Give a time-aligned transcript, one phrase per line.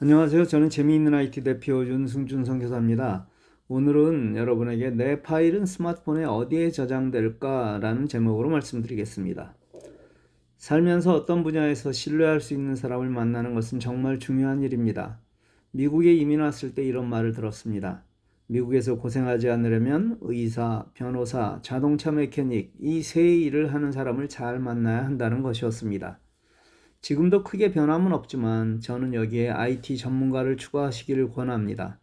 [0.00, 0.44] 안녕하세요.
[0.44, 3.26] 저는 재미있는 IT 대표 윤승준 선교사입니다.
[3.66, 9.56] 오늘은 여러분에게 내 파일은 스마트폰에 어디에 저장될까라는 제목으로 말씀드리겠습니다.
[10.56, 15.18] 살면서 어떤 분야에서 신뢰할 수 있는 사람을 만나는 것은 정말 중요한 일입니다.
[15.72, 18.04] 미국에 이민 왔을 때 이런 말을 들었습니다.
[18.46, 25.42] 미국에서 고생하지 않으려면 의사, 변호사, 자동차 메케닉 이 세 일을 하는 사람을 잘 만나야 한다는
[25.42, 26.20] 것이었습니다.
[27.00, 32.00] 지금도 크게 변함은 없지만 저는 여기에 IT 전문가를 추가하시기를 권합니다.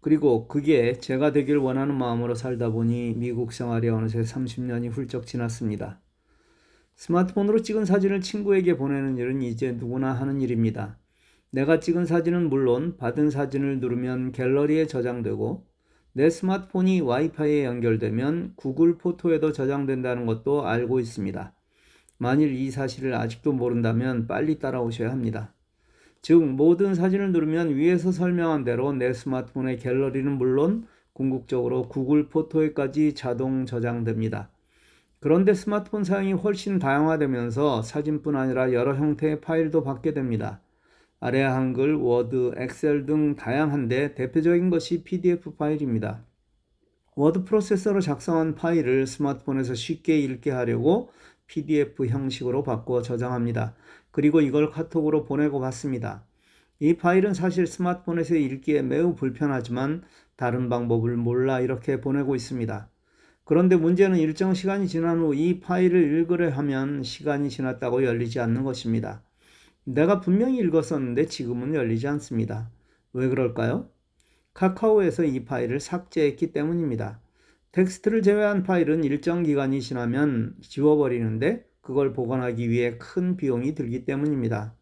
[0.00, 6.00] 그리고 그게 제가 되길 원하는 마음으로 살다 보니 미국 생활이 어느새 30년이 훌쩍 지났습니다.
[6.96, 10.98] 스마트폰으로 찍은 사진을 친구에게 보내는 일은 이제 누구나 하는 일입니다.
[11.50, 15.66] 내가 찍은 사진은 물론 받은 사진을 누르면 갤러리에 저장되고
[16.12, 21.54] 내 스마트폰이 와이파이에 연결되면 구글 포토에도 저장된다는 것도 알고 있습니다.
[22.18, 25.54] 만일 이 사실을 아직도 모른다면 빨리 따라오셔야 합니다.
[26.20, 33.66] 즉, 모든 사진을 누르면 위에서 설명한 대로 내 스마트폰의 갤러리는 물론 궁극적으로 Google Photo에까지 자동
[33.66, 34.50] 저장됩니다.
[35.20, 40.60] 그런데 스마트폰 사용이 훨씬 다양화되면서 사진뿐 아니라 여러 형태의 파일도 받게 됩니다.
[41.20, 46.24] 아래 한글, Word, Excel 등 다양한데 대표적인 것이 PDF 파일입니다.
[47.16, 51.10] 워드 프로세서로 작성한 파일을 스마트폰에서 쉽게 읽게 하려고
[51.48, 53.74] PDF 형식으로 바꾸어 저장합니다.
[54.12, 56.24] 그리고 이걸 카톡으로 보내고 받습니다.
[56.78, 60.04] 이 파일은 사실 스마트폰에서 읽기에 매우 불편하지만
[60.36, 62.88] 다른 방법을 몰라 이렇게 보내고 있습니다.
[63.44, 69.24] 그런데 문제는 일정 시간이 지난 후 이 파일을 읽으려 하면 시간이 지났다고 열리지 않는 것입니다.
[69.84, 72.70] 내가 분명히 읽었었는데 지금은 열리지 않습니다.
[73.14, 73.88] 왜 그럴까요?
[74.52, 77.20] 카카오에서 이 파일을 삭제했기 때문입니다.
[77.78, 84.74] 텍스트를 제외한 파일은 일정 기간이 지나면 지워버리는데 그걸 보관하기 위해 큰 비용이 들기 때문입니다.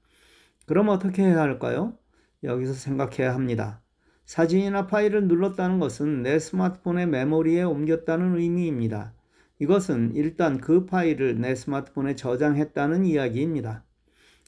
[0.65, 1.99] 그럼 어떻게 해야 할까요?
[2.43, 3.83] 여기서 생각해야 합니다.
[4.25, 9.13] 사진이나 파일을 눌렀다는 것은 내 스마트폰의 메모리에 옮겼다는 의미입니다.
[9.59, 13.85] 이것은 일단 그 파일을 내 스마트폰에 저장했다는 이야기입니다.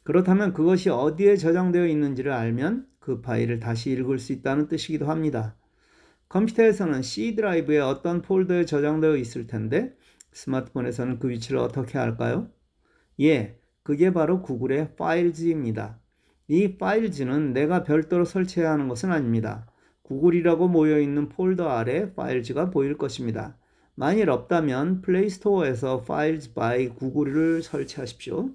[0.04, 5.54] 그렇다면 그것이 어디에 저장되어 있는지를 알면 그 파일을 다시 읽을 수 있다는 뜻이기도 합니다.
[6.28, 9.94] 컴퓨터에서는 C 드라이브에 어떤 폴더에 저장되어 있을 텐데
[10.32, 12.50] 스마트폰에서는 그 위치를 어떻게 알까요?
[13.20, 16.00] 예, 그게 바로 Google의 Files입니다.
[16.48, 19.66] 이 Files는 내가 별도로 설치해야 하는 것은 아닙니다.
[20.02, 23.58] Google이라고 모여 있는 폴더 아래 Files가 보일 것입니다.
[23.94, 28.50] 만일 없다면 Play Store에서 Files by Google을 설치하십시오.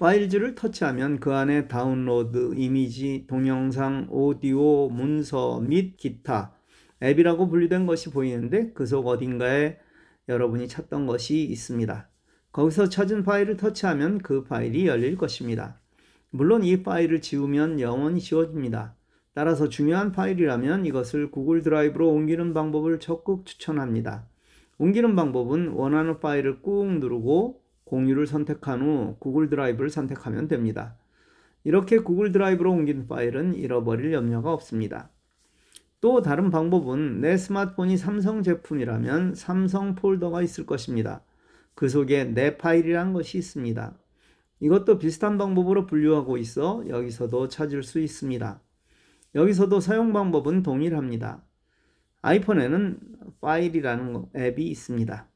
[0.00, 6.54] Files를 터치하면 그 안에 다운로드, 이미지, 동영상, 오디오, 문서 및 기타
[7.02, 9.76] 앱이라고 분류된 것이 보이는데 그 속 어딘가에
[10.26, 12.08] 여러분이 찾던 것이 있습니다.
[12.50, 15.78] 거기서 찾은 파일을 터치하면 그 파일이 열릴 것입니다.
[16.30, 18.96] 물론 이 파일을 지우면 영원히 지워집니다.
[19.34, 24.26] 따라서 중요한 파일이라면 이것을 구글 드라이브로 옮기는 방법을 적극 추천합니다.
[24.78, 27.60] 옮기는 방법은 원하는 파일을 꾹 누르고
[27.90, 30.96] 공유를 선택한 후 구글 드라이브를 선택하면 됩니다.
[31.64, 35.10] 이렇게 구글 드라이브로 옮긴 파일은 잃어버릴 염려가 없습니다.
[36.00, 41.22] 또 다른 방법은 내 스마트폰이 삼성 제품이라면 삼성 폴더가 있을 것입니다.
[41.74, 43.98] 그 속에 내 파일이란 것이 있습니다.
[44.60, 48.60] 이것도 비슷한 방법으로 분류하고 있어 여기서도 찾을 수 있습니다.
[49.34, 51.42] 여기서도 사용 방법은 동일합니다.
[52.22, 52.98] 아이폰에는
[53.40, 55.29] 파일이라는 앱이 있습니다.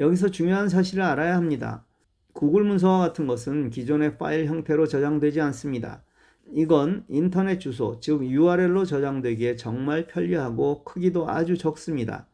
[0.00, 1.84] 여기서 중요한 사실을 알아야 합니다.
[2.32, 6.02] 구글 문서와 같은 것은 기존의 파일 형태로 저장되지 않습니다.
[6.52, 12.26] 이건 인터넷 주소, 즉 URL로 저장되기에 정말 편리하고 크기도 아주 적습니다.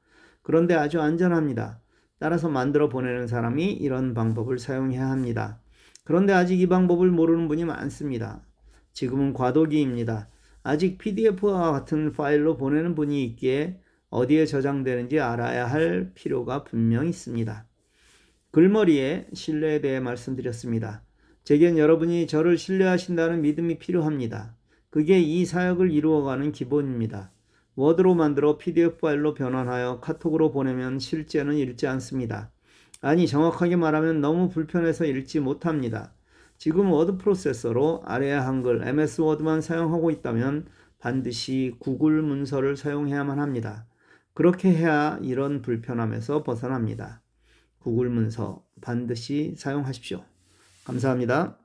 [0.43, 1.81] 그런데 아주 안전합니다.
[2.21, 5.59] 따라서 만들어 보내는 사람이 이런 방법을 사용해야 합니다.
[6.05, 8.43] 그런데 아직 이 방법을 모르는 분이 많습니다.
[8.93, 10.29] 지금은 과도기입니다.
[10.63, 13.81] 아직 PDF와 같은 파일로 보내는 분이 있기에
[14.11, 17.67] 어디에 저장되는지 알아야 할 필요가 분명 있습니다.
[18.53, 21.03] 글머리에 신뢰에 대해 말씀드렸습니다.
[21.45, 24.57] 제겐 여러분이 저를 신뢰하신다는 믿음이 필요합니다.
[24.91, 27.31] 그게 이 사역을 이루어가는 기본입니다.
[27.75, 32.51] Word로 만들어 PDF 파일로 변환하여 카톡으로 보내면 실제는 읽지 않습니다.
[33.03, 36.15] 아니, 정확하게 말하면 너무 불편해서 읽지 못합니다.
[36.57, 40.67] 지금 워드 프로세서로 아래아 한글 MS Word만 사용하고 있다면
[40.99, 43.87] 반드시 구글 문서를 사용해야만 합니다.
[44.37, 47.23] 그렇게 해야 이런 불편함에서 벗어납니다.
[47.79, 50.23] 구글 문서 반드시 사용하십시오.
[50.85, 51.59] 감사합니다.